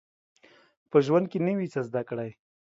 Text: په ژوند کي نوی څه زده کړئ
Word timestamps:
په 0.91 0.97
ژوند 1.05 1.25
کي 1.31 1.39
نوی 1.47 1.67
څه 1.73 1.79
زده 1.87 2.01
کړئ 2.09 2.29